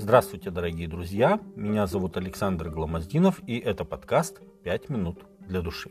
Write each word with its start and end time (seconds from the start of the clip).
Здравствуйте, 0.00 0.50
дорогие 0.50 0.86
друзья! 0.86 1.40
Меня 1.56 1.88
зовут 1.88 2.16
Александр 2.16 2.70
Гломоздинов, 2.70 3.40
и 3.48 3.58
это 3.58 3.84
подкаст 3.84 4.40
«Пять 4.62 4.88
минут 4.88 5.24
для 5.40 5.60
души». 5.60 5.90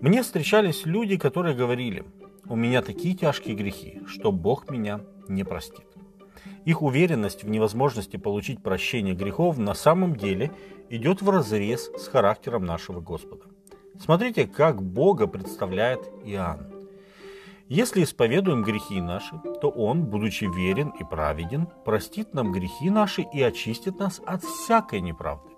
Мне 0.00 0.22
встречались 0.22 0.86
люди, 0.86 1.16
которые 1.16 1.56
говорили, 1.56 2.04
у 2.46 2.54
меня 2.54 2.80
такие 2.80 3.16
тяжкие 3.16 3.56
грехи, 3.56 4.02
что 4.06 4.30
Бог 4.30 4.70
меня 4.70 5.00
не 5.26 5.42
простит. 5.42 5.84
Их 6.64 6.80
уверенность 6.80 7.42
в 7.42 7.50
невозможности 7.50 8.18
получить 8.18 8.62
прощение 8.62 9.16
грехов 9.16 9.58
на 9.58 9.74
самом 9.74 10.14
деле 10.14 10.52
идет 10.88 11.22
в 11.22 11.28
разрез 11.28 11.90
с 11.98 12.06
характером 12.06 12.64
нашего 12.64 13.00
Господа. 13.00 13.46
Смотрите, 13.98 14.46
как 14.46 14.80
Бога 14.80 15.26
представляет 15.26 16.08
Иоанн. 16.24 16.71
Если 17.68 18.02
исповедуем 18.02 18.62
грехи 18.62 19.00
наши, 19.00 19.38
то 19.60 19.70
Он, 19.70 20.04
будучи 20.04 20.44
верен 20.44 20.88
и 20.90 21.04
праведен, 21.04 21.68
простит 21.84 22.34
нам 22.34 22.52
грехи 22.52 22.90
наши 22.90 23.22
и 23.22 23.40
очистит 23.42 23.98
нас 23.98 24.20
от 24.26 24.42
всякой 24.42 25.00
неправды. 25.00 25.50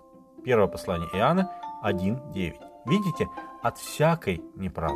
Первое 0.43 0.67
послание 0.67 1.09
Иоанна 1.13 1.51
1.9. 1.83 2.55
Видите, 2.85 3.27
от 3.61 3.77
всякой 3.77 4.41
неправды. 4.55 4.95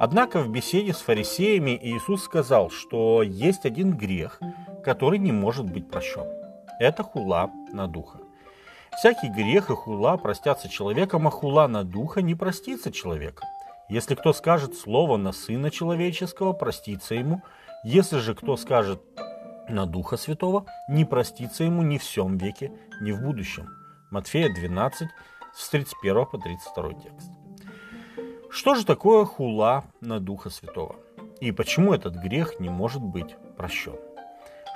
Однако 0.00 0.40
в 0.40 0.48
беседе 0.48 0.92
с 0.92 0.98
фарисеями 0.98 1.78
Иисус 1.80 2.24
сказал, 2.24 2.70
что 2.70 3.22
есть 3.22 3.64
один 3.64 3.96
грех, 3.96 4.40
который 4.84 5.18
не 5.18 5.30
может 5.30 5.70
быть 5.70 5.88
прощен. 5.88 6.26
Это 6.80 7.04
хула 7.04 7.50
на 7.72 7.86
духа. 7.86 8.18
Всякий 8.98 9.28
грех 9.28 9.70
и 9.70 9.74
хула 9.74 10.16
простятся 10.16 10.68
человеком, 10.68 11.26
а 11.28 11.30
хула 11.30 11.68
на 11.68 11.84
духа 11.84 12.22
не 12.22 12.34
простится 12.34 12.90
человеком. 12.90 13.48
Если 13.88 14.14
кто 14.14 14.32
скажет 14.32 14.74
слово 14.76 15.16
на 15.18 15.32
Сына 15.32 15.70
Человеческого, 15.70 16.52
простится 16.52 17.14
ему. 17.14 17.42
Если 17.84 18.18
же 18.18 18.34
кто 18.34 18.56
скажет 18.56 19.02
на 19.68 19.84
Духа 19.86 20.16
Святого, 20.16 20.64
не 20.88 21.04
простится 21.04 21.64
ему 21.64 21.82
ни 21.82 21.98
в 21.98 22.02
всем 22.02 22.38
веке, 22.38 22.72
ни 23.02 23.12
в 23.12 23.20
будущем. 23.20 23.68
Матфея 24.10 24.52
12, 24.52 25.08
с 25.54 25.68
31 25.68 26.26
по 26.26 26.38
32 26.38 26.92
текст. 26.94 27.30
Что 28.50 28.74
же 28.74 28.86
такое 28.86 29.24
хула 29.24 29.84
на 30.00 30.18
Духа 30.18 30.48
Святого? 30.48 30.96
И 31.40 31.52
почему 31.52 31.92
этот 31.92 32.14
грех 32.14 32.60
не 32.60 32.70
может 32.70 33.02
быть 33.02 33.36
прощен? 33.56 33.96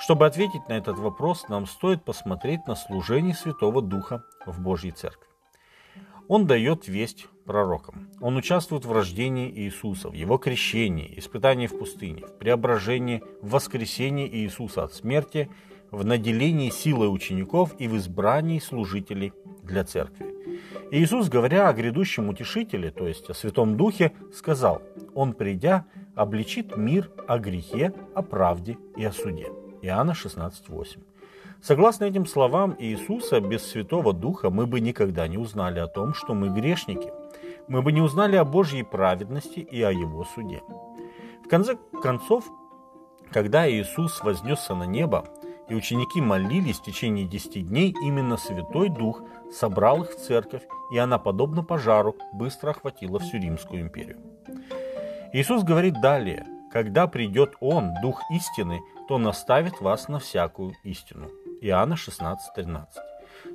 Чтобы 0.01 0.27
ответить 0.27 0.69
на 0.69 0.75
этот 0.75 0.99
вопрос, 0.99 1.49
нам 1.49 1.67
стоит 1.67 2.05
посмотреть 2.05 2.67
на 2.67 2.77
служение 2.77 3.35
Святого 3.35 3.81
Духа 3.81 4.23
в 4.47 4.61
Божьей 4.61 4.91
Церкви. 4.93 5.28
Он 6.29 6.47
дает 6.47 6.89
весть 6.89 7.27
пророкам. 7.47 8.11
Он 8.21 8.37
участвует 8.37 8.85
в 8.85 8.93
рождении 8.93 9.51
Иисуса, 9.51 10.11
в 10.11 10.13
его 10.13 10.37
крещении, 10.37 11.15
испытании 11.17 11.67
в 11.67 11.79
пустыне, 11.79 12.27
в 12.27 12.39
преображении, 12.39 13.23
в 13.41 13.51
воскресении 13.51 14.29
Иисуса 14.29 14.85
от 14.85 14.93
смерти, 14.93 15.49
в 15.91 16.05
наделении 16.05 16.69
силой 16.69 17.13
учеников 17.13 17.75
и 17.79 17.89
в 17.89 17.97
избрании 17.97 18.59
служителей 18.59 19.33
для 19.63 19.85
церкви. 19.85 20.27
Иисус, 20.91 21.31
говоря 21.31 21.69
о 21.69 21.73
грядущем 21.73 22.29
утешителе, 22.29 22.91
то 22.91 23.09
есть 23.09 23.31
о 23.31 23.35
Святом 23.35 23.79
Духе, 23.79 24.13
сказал, 24.35 24.83
«Он, 25.15 25.33
придя, 25.33 25.87
обличит 26.15 26.77
мир 26.77 27.11
о 27.27 27.39
грехе, 27.39 27.95
о 28.15 28.23
правде 28.23 28.77
и 28.97 29.05
о 29.05 29.13
суде». 29.13 29.49
Иоанна 29.81 30.11
16,8. 30.11 30.99
Согласно 31.63 32.05
этим 32.05 32.25
словам 32.25 32.75
Иисуса, 32.79 33.41
без 33.41 33.67
Святого 33.67 34.13
Духа 34.13 34.49
мы 34.51 34.67
бы 34.67 34.81
никогда 34.81 35.27
не 35.27 35.39
узнали 35.39 35.81
о 35.81 35.89
том, 35.89 36.15
что 36.15 36.35
мы 36.35 36.49
грешники. 36.49 37.13
Мы 37.67 37.83
бы 37.83 37.93
не 37.93 38.01
узнали 38.01 38.37
о 38.37 38.45
Божьей 38.45 38.85
праведности 38.85 39.61
и 39.61 39.83
о 39.83 39.91
Его 39.91 40.25
суде. 40.25 40.63
В 41.45 41.49
конце 41.49 41.77
концов, 42.03 42.45
когда 43.33 43.71
Иисус 43.71 44.23
вознесся 44.23 44.75
на 44.75 44.85
небо, 44.85 45.25
и 45.69 45.75
ученики 45.75 46.21
молились 46.21 46.79
в 46.79 46.85
течение 46.85 47.27
десяти 47.27 47.61
дней, 47.61 47.95
именно 48.03 48.37
Святой 48.37 48.89
Дух 48.89 49.23
собрал 49.53 50.03
их 50.03 50.11
в 50.11 50.19
церковь, 50.19 50.63
и 50.93 50.99
она, 50.99 51.19
подобно 51.19 51.63
пожару, 51.63 52.17
быстро 52.33 52.71
охватила 52.71 53.19
всю 53.19 53.37
Римскую 53.39 53.83
империю. 53.83 54.19
Иисус 55.33 55.63
говорит 55.63 56.01
далее, 56.01 56.47
«Когда 56.73 57.07
придет 57.07 57.55
Он, 57.61 57.93
Дух 58.01 58.23
истины, 58.31 58.81
то 59.09 59.19
наставит 59.19 59.81
вас 59.81 60.09
на 60.09 60.19
всякую 60.21 60.73
истину». 60.85 61.29
Иоанна 61.61 61.95
16:13. 61.97 62.87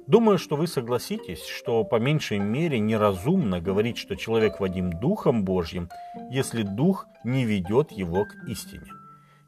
Думаю, 0.07 0.37
что 0.37 0.55
вы 0.55 0.67
согласитесь, 0.67 1.45
что 1.45 1.83
по 1.83 1.95
меньшей 1.99 2.39
мере 2.39 2.79
неразумно 2.79 3.61
говорить, 3.61 3.97
что 3.97 4.15
человек 4.15 4.59
водим 4.59 4.91
Духом 4.91 5.43
Божьим, 5.45 5.89
если 6.31 6.63
Дух 6.63 7.05
не 7.23 7.45
ведет 7.45 7.91
его 7.91 8.25
к 8.25 8.47
истине. 8.47 8.91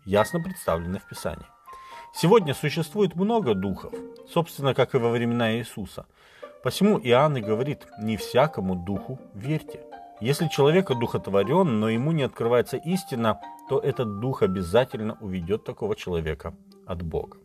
Ясно 0.06 0.42
представлено 0.42 1.00
в 1.00 1.08
Писании. 1.08 1.46
Сегодня 2.14 2.54
существует 2.54 3.16
много 3.16 3.54
духов, 3.54 3.94
собственно, 4.32 4.74
как 4.74 4.96
и 4.96 4.98
во 4.98 5.10
времена 5.10 5.58
Иисуса. 5.58 6.06
Посему 6.64 6.98
Иоанн 7.00 7.38
и 7.38 7.42
говорит, 7.42 7.86
не 8.00 8.16
всякому 8.16 8.76
духу 8.76 9.20
верьте. 9.34 9.82
Если 10.22 10.48
человек 10.48 10.92
одухотворен, 10.92 11.80
но 11.80 11.90
ему 11.90 12.14
не 12.14 12.24
открывается 12.24 12.78
истина, 12.78 13.42
то 13.68 13.80
этот 13.80 14.22
дух 14.22 14.44
обязательно 14.44 15.18
уведет 15.20 15.66
такого 15.66 15.96
человека 15.96 16.54
от 16.88 17.02
Бога. 17.02 17.38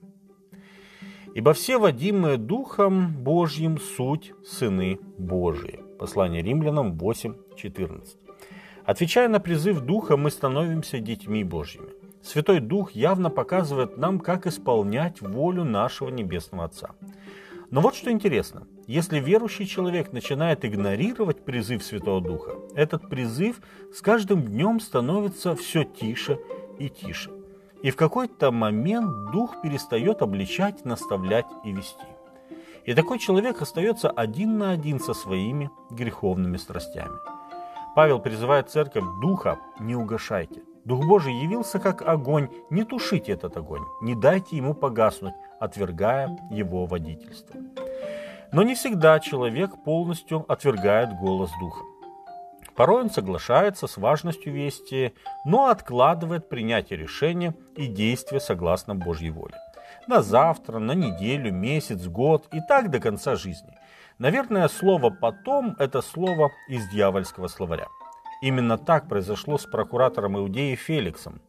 Ибо 1.35 1.53
все 1.53 1.79
водимые 1.79 2.39
Духом 2.39 3.15
Божьим 3.23 3.79
суть 3.79 4.33
сыны 4.45 4.99
Божии. 5.17 5.81
Послание 5.99 6.43
римлянам 6.43 6.95
8.14. 6.95 8.17
Отвечая 8.85 9.29
на 9.29 9.39
призыв 9.39 9.81
Духа, 9.81 10.17
мы 10.17 10.31
становимся 10.31 10.99
детьми 10.99 11.45
Божьими. 11.45 11.91
Святой 12.21 12.59
Дух 12.59 12.93
явно 12.93 13.31
показывает 13.31 13.97
нам, 13.97 14.19
как 14.19 14.47
исполнять 14.47 15.21
волю 15.21 15.65
нашего 15.65 16.09
Небесного 16.09 16.65
Отца. 16.65 16.91
Но 17.71 17.81
вот 17.81 17.95
что 17.95 18.11
интересно. 18.11 18.67
Если 18.89 19.21
верующий 19.21 19.67
человек 19.67 20.13
начинает 20.13 20.65
игнорировать 20.65 21.45
призыв 21.45 21.85
Святого 21.85 22.21
Духа, 22.21 22.57
этот 22.75 23.09
призыв 23.09 23.61
с 23.95 24.01
каждым 24.01 24.43
днем 24.43 24.81
становится 24.81 25.55
все 25.55 25.85
тише 25.85 26.41
и 26.81 26.89
тише. 26.89 27.31
И 27.83 27.91
в 27.91 27.97
какой-то 27.97 28.51
момент 28.51 29.31
дух 29.33 29.63
перестает 29.63 30.23
обличать, 30.23 30.85
наставлять 30.85 31.47
и 31.65 31.73
вести. 31.73 32.07
И 32.85 32.95
такой 32.95 33.19
человек 33.19 33.63
остается 33.63 34.11
один 34.11 34.59
на 34.59 34.71
один 34.71 35.01
со 35.01 35.15
своими 35.15 35.71
греховными 35.91 36.57
страстями. 36.57 37.17
Павел 37.95 38.21
призывает 38.21 38.71
церковь 38.71 39.05
духа 39.21 39.59
«не 39.79 39.97
угашайте». 39.97 40.63
Дух 40.85 41.07
Божий 41.07 41.35
явился 41.35 41.79
как 41.79 42.03
огонь, 42.03 42.49
не 42.71 42.85
тушите 42.85 43.33
этот 43.33 43.57
огонь, 43.57 43.83
не 44.01 44.15
дайте 44.15 44.57
ему 44.57 44.75
погаснуть, 44.75 45.35
отвергая 45.59 46.39
его 46.51 46.87
водительство. 46.87 47.61
Но 48.53 48.63
не 48.63 48.75
всегда 48.75 49.21
человек 49.21 49.71
полностью 49.85 50.45
отвергает 50.49 51.17
голос 51.19 51.51
Духа. 51.61 51.85
Порой 52.81 53.03
он 53.03 53.11
соглашается 53.11 53.87
с 53.87 53.99
важностью 53.99 54.55
вести, 54.55 55.13
но 55.45 55.67
откладывает 55.67 56.49
принятие 56.49 56.99
решения 56.99 57.55
и 57.77 57.87
действия 57.87 58.41
согласно 58.41 58.95
Божьей 58.95 59.29
воле. 59.29 59.55
На 60.07 60.23
завтра, 60.23 60.79
на 60.79 60.93
неделю, 60.93 61.53
месяц, 61.53 62.07
год 62.07 62.47
и 62.53 62.61
так 62.67 62.91
до 62.91 62.99
конца 62.99 63.37
жизни. 63.37 63.77
Наверное, 64.17 64.67
слово 64.69 65.11
«потом»– 65.11 65.77
это 65.79 66.01
слово 66.01 66.53
из 66.71 66.89
дьявольского 66.89 67.49
словаря. 67.49 67.87
Именно 68.41 68.79
так 68.79 69.11
произошло 69.11 69.59
с 69.59 69.67
прокуратором 69.67 70.39
Иудеи 70.39 70.75
Феликсом. 70.75 71.43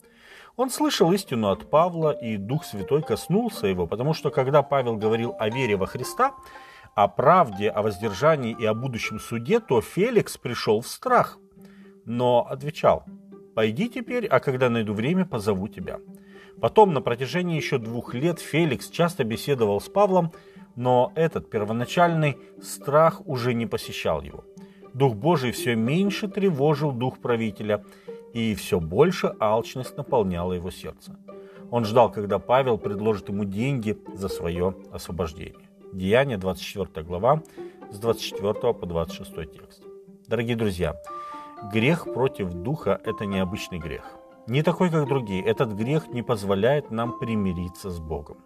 Он 0.58 0.70
слышал 0.70 1.14
истину 1.14 1.48
от 1.48 1.70
Павла, 1.70 2.12
и 2.12 2.36
Дух 2.36 2.66
Святой 2.66 3.04
коснулся 3.04 3.68
его, 3.68 3.88
потому 3.88 4.14
что 4.14 4.32
когда 4.32 4.64
Павел 4.64 4.98
говорил 4.98 5.34
о 5.40 5.50
вере 5.50 5.78
во 5.78 5.86
Христа– 5.86 6.34
о 6.96 7.08
правде, 7.08 7.70
о 7.70 7.82
воздержании 7.82 8.56
и 8.58 8.66
о 8.66 8.74
будущем 8.74 9.20
суде, 9.20 9.60
то 9.60 9.82
Феликс 9.82 10.38
пришел 10.38 10.82
в 10.82 10.88
страх, 10.88 11.38
но 12.06 12.46
отвечал, 12.50 13.06
«Пойди 13.56 13.90
теперь, 13.90 14.28
а 14.28 14.40
когда 14.40 14.70
найду 14.70 14.94
время, 14.94 15.26
позову 15.26 15.68
тебя». 15.68 16.00
Потом 16.60 16.94
на 16.94 17.02
протяжении 17.02 17.56
еще 17.56 17.80
двух 17.80 18.14
лет 18.14 18.40
Феликс 18.40 18.90
часто 18.90 19.24
беседовал 19.24 19.82
с 19.82 19.90
Павлом, 19.90 20.32
но 20.76 21.12
этот 21.16 21.50
первоначальный 21.50 22.38
страх 22.62 23.22
уже 23.26 23.54
не 23.54 23.66
посещал 23.66 24.22
его. 24.22 24.46
Дух 24.94 25.16
Божий 25.16 25.52
все 25.52 25.76
меньше 25.76 26.28
тревожил 26.28 26.92
дух 26.92 27.20
правителя, 27.20 27.84
и 28.34 28.54
все 28.56 28.80
больше 28.80 29.34
алчность 29.40 29.98
наполняла 29.98 30.54
его 30.54 30.70
сердце. 30.70 31.18
Он 31.72 31.86
ждал, 31.86 32.12
когда 32.12 32.38
Павел 32.38 32.78
предложит 32.78 33.30
ему 33.30 33.46
деньги 33.46 33.98
за 34.14 34.28
свое 34.28 34.76
освобождение. 34.92 35.71
Деяния, 35.94 36.38
24 36.38 37.06
глава, 37.06 37.42
с 37.90 38.00
24 38.00 38.74
по 38.74 38.86
26 38.86 39.52
текст. 39.52 39.84
Дорогие 40.28 40.56
друзья, 40.56 40.96
грех 41.74 42.06
против 42.14 42.54
духа– 42.54 43.02
это 43.06 43.26
необычный 43.26 43.78
грех. 43.78 44.18
Не 44.48 44.64
такой, 44.64 44.90
как 44.90 45.08
другие. 45.08 45.44
Этот 45.44 45.74
грех 45.74 46.08
не 46.08 46.24
позволяет 46.24 46.92
нам 46.92 47.20
примириться 47.20 47.90
с 47.90 48.00
Богом. 48.00 48.38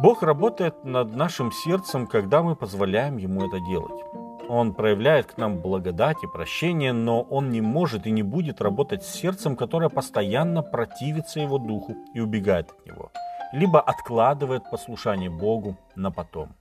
Бог 0.00 0.22
работает 0.22 0.82
над 0.84 1.14
нашим 1.14 1.52
сердцем, 1.52 2.06
когда 2.06 2.42
мы 2.42 2.56
позволяем 2.56 3.18
Ему 3.18 3.46
это 3.46 3.60
делать. 3.60 4.02
Он 4.48 4.72
проявляет 4.72 5.26
к 5.26 5.36
нам 5.36 5.60
благодать 5.60 6.22
и 6.22 6.26
прощение, 6.26 6.92
но 6.92 7.20
Он 7.22 7.50
не 7.50 7.60
может 7.60 8.06
и 8.06 8.10
не 8.10 8.22
будет 8.22 8.62
работать 8.62 9.04
с 9.04 9.14
сердцем, 9.14 9.56
которое 9.56 9.90
постоянно 9.90 10.62
противится 10.62 11.40
Его 11.40 11.58
Духу 11.58 11.94
и 12.14 12.20
убегает 12.20 12.70
от 12.70 12.86
Него– 12.86 13.12
либо 13.54 13.80
откладывает 13.80 14.68
послушание 14.68 15.30
Богу 15.30 15.78
на 15.94 16.10
потом. 16.10 16.54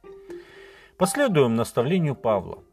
Последуем 0.98 1.56
наставлению 1.56 2.16
Павла. 2.16 2.64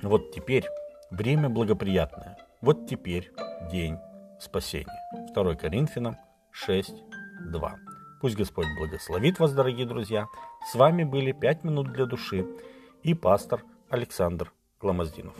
Вот 0.00 0.32
теперь 0.32 0.64
время 1.10 1.50
благоприятное. 1.50 2.38
Вот 2.62 2.86
теперь 2.86 3.30
день 3.70 3.98
спасения. 4.40 4.98
2 5.34 5.54
Коринфянам 5.56 6.16
6, 6.50 6.94
2. 7.50 7.74
Пусть 8.22 8.36
Господь 8.36 8.68
благословит 8.78 9.38
вас, 9.38 9.52
дорогие 9.52 9.84
друзья. 9.84 10.26
С 10.70 10.74
вами 10.74 11.04
были 11.04 11.32
«Пять 11.32 11.62
минут 11.62 11.92
для 11.92 12.06
души» 12.06 12.46
и 13.02 13.12
пастор 13.12 13.64
Александр 13.90 14.50
Гламоздинов. 14.80 15.34